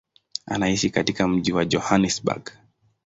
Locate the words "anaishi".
0.45-0.89